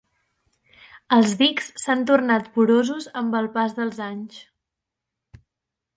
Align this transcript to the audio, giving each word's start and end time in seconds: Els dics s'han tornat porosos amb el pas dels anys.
Els 1.17 1.35
dics 1.41 1.67
s'han 1.83 2.01
tornat 2.11 2.49
porosos 2.57 3.09
amb 3.23 3.39
el 3.43 3.53
pas 3.59 3.77
dels 3.81 4.03
anys. 4.11 4.41